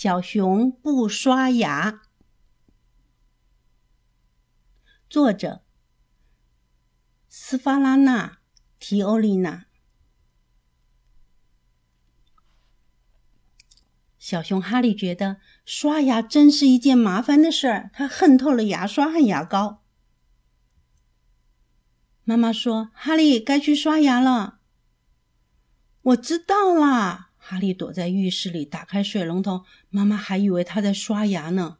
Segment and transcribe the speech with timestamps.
[0.00, 2.02] 小熊不刷牙。
[5.10, 5.64] 作者：
[7.28, 8.28] 斯法拉纳·
[8.78, 9.66] 提欧丽娜。
[14.20, 19.82] 小熊哈利觉得刷牙真是一件麻烦的事儿，他恨透了牙刷和牙膏。
[22.22, 24.60] 妈妈说：“哈利，该去刷牙了。”
[26.02, 27.27] 我知道啦。
[27.50, 29.64] 哈利躲在浴室里，打开水龙头。
[29.88, 31.78] 妈妈还以为他在刷牙呢。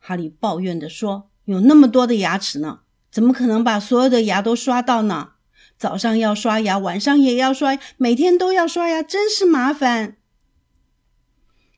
[0.00, 5.34] 哈利抱怨地说：“有那么多的牙齿呢，怎么可能把所有的牙都刷到呢？
[5.78, 10.16] 早上要刷牙，晚上也要刷，每天都要刷牙，真是麻烦。”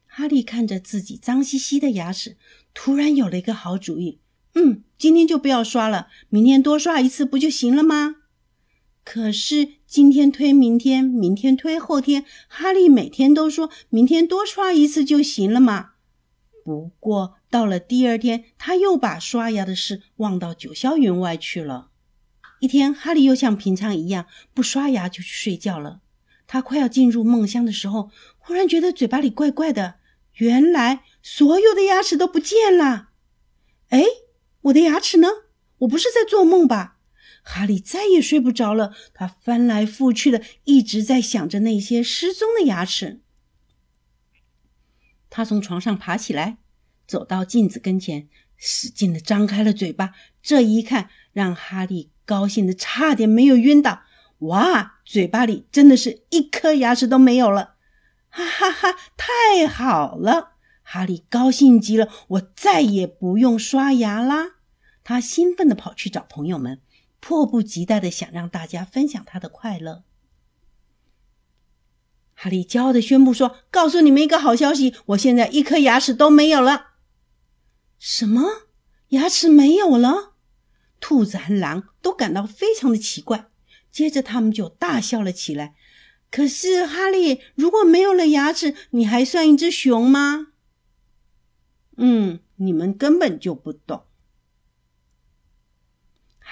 [0.08, 2.38] 哈利看着自己脏兮兮的牙齿，
[2.72, 4.20] 突然有了一个好主意。
[4.54, 8.16] 嗯，今天就不要刷了，明天多刷一次不就行了吗？
[9.04, 15.94] 可是今天推明天，明天推后天，哈利每天都说明天多刷一次就行了嘛。
[16.64, 21.88] 不过到了第二天，他又把刷牙的事忘到九霄云外去了。
[22.60, 26.02] 一天，哈利又像平常一样不刷牙就去睡觉了。
[26.46, 29.96] 他快要进入梦乡的时候，忽然觉得嘴巴里怪怪的。
[30.34, 33.08] 原来所有的牙齿都不见了！
[33.88, 34.04] 哎，
[34.60, 35.26] 我的牙齿呢？
[35.78, 36.98] 我不是在做梦吧？
[37.42, 43.20] 哈利再也睡不着了，他翻来覆去的一直在想着那些失踪的牙齿。
[45.28, 46.58] 他从床上爬起来，
[47.06, 50.12] 走到镜子跟前，使劲的张开了嘴巴。
[50.42, 54.02] 这一看，让哈利高兴的差点没有晕倒。
[54.38, 57.74] 哇，嘴巴里真的是一颗牙齿都没有了！
[58.30, 58.96] 哈哈哈！
[59.16, 64.56] 太好了，哈利高兴极了，我再也不用刷牙啦！
[65.04, 66.80] 他兴奋地跑去找朋友们，
[67.20, 70.02] 迫不及待的想让大家分享他的快乐。
[72.34, 76.94] 哈利骄傲的宣布说：“告诉你们一个好消息，我现在一颗牙齿都没有了。”
[78.00, 78.68] 什么？
[79.10, 80.34] 牙齿没有了？
[81.00, 83.50] 兔子和狼都感到非常的奇怪，
[83.90, 85.74] 接着他们就大笑了起来。
[86.30, 90.48] 可是，哈利，如果没有了牙齿，你还算一只熊吗？
[91.96, 94.04] 嗯，你们根本就不懂。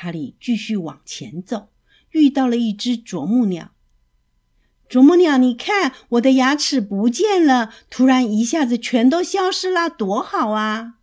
[0.00, 1.70] 哈利继续往前走，
[2.12, 3.72] 遇到了一只啄木鸟。
[4.88, 10.98] 啄木鸟，你看，我的牙齿不见了，突然一下子全都消失了，多好啊！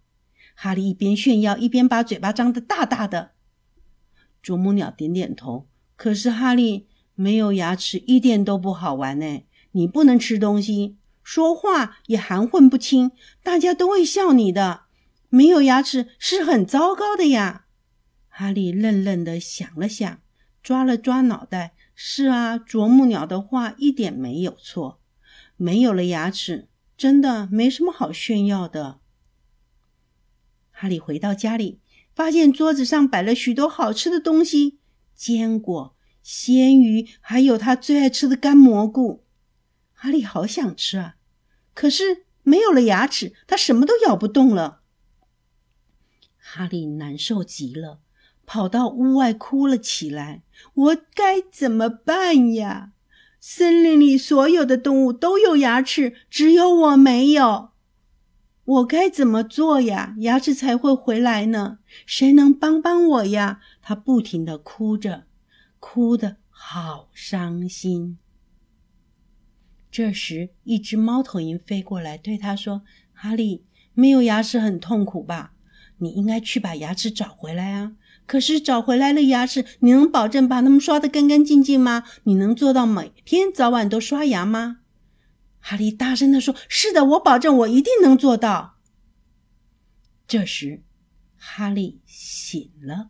[0.56, 3.32] 哈利一边炫耀，一边把嘴巴张得大大的。
[4.42, 5.68] 啄木鸟点点头。
[5.98, 6.88] 可是，哈利。
[7.16, 9.44] 没有牙齿一点都不好玩呢。
[9.72, 13.12] 你不能吃东西，说话也含混不清，
[13.44, 14.84] 大家都会笑你的。
[15.28, 17.65] 没有牙齿是很糟糕的呀。
[18.38, 20.20] 哈利愣愣的想了想，
[20.62, 21.74] 抓了抓脑袋。
[21.94, 25.00] 是啊，啄木鸟的话一点没有错。
[25.56, 29.00] 没有了牙齿，真的没什么好炫耀的。
[30.70, 31.80] 哈利回到家里，
[32.14, 34.80] 发现桌子上摆了许多好吃的东西，
[35.16, 35.96] 坚果。
[36.22, 39.24] 鲜鱼，还有他最爱吃的干蘑菇，
[39.94, 41.16] 哈利好想吃啊！
[41.74, 44.82] 可是没有了牙齿，他什么都咬不动了。
[46.36, 48.02] 哈利难受极了，
[48.46, 50.44] 跑到屋外哭了起来。
[50.74, 52.92] 我该怎么办呀？
[53.40, 57.70] 森林里所有的动物都有牙齿，只有我没有。
[58.64, 60.16] 我该怎么做呀？
[60.20, 61.80] 牙齿才会回来呢？
[62.06, 63.62] 谁能帮帮我呀？
[63.82, 65.26] 他不停的哭着。
[65.80, 68.18] 哭得好伤心。
[69.92, 72.82] 这时，一只猫头鹰飞过来，对他说
[73.14, 73.64] ：“哈利，
[73.94, 75.54] 没有牙齿很痛苦吧？
[76.00, 77.94] 你应该去把牙齿找回来啊！
[78.26, 82.04] 可是找回来了牙齿，你能保证把它们刷得干干净净吗？
[82.24, 84.80] 你能做到每天早晚都刷牙吗？”
[85.62, 88.78] 哈利大声地说：“是的，我保证，我一定能做到。”
[90.28, 90.84] 这时，
[91.38, 93.10] 哈利醒了。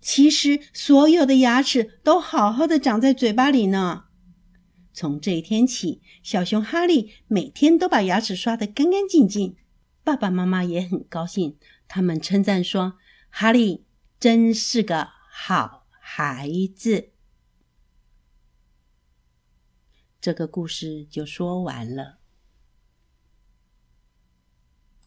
[0.00, 4.04] 其实，所有的牙齿都好好的长在嘴巴里呢。
[4.92, 9.56] 从这一天起，小熊哈利每天都把牙齿刷得干干净净。
[10.02, 11.56] 爸爸妈妈也很高兴，
[11.92, 13.00] 他们称赞说
[13.30, 13.84] ：“哈利
[14.20, 17.10] 真是个好孩子。”
[20.20, 22.19] 这个故事就说完了。